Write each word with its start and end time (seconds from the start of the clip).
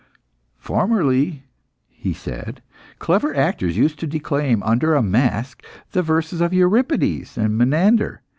"Formerly," 0.57 1.43
he 1.87 2.11
said, 2.11 2.63
"clever 2.97 3.35
actors 3.35 3.77
used 3.77 3.99
to 3.99 4.07
declaim, 4.07 4.63
under 4.63 4.95
a 4.95 5.03
mask, 5.03 5.63
the 5.91 6.01
verses 6.01 6.41
of 6.41 6.51
Euripides 6.51 7.37
and 7.37 7.55
Menander. 7.55 8.23